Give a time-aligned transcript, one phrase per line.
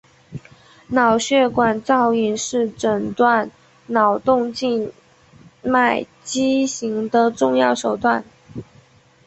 [0.87, 3.51] 脑血管造影是诊断
[3.85, 4.91] 脑动静
[5.61, 8.25] 脉畸形的重要手段。